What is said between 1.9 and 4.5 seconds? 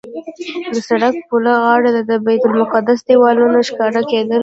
د بیت المقدس دیوالونه ښکاره کېدل.